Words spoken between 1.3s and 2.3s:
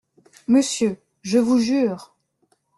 vous jure…